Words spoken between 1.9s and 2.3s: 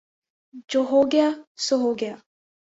گیا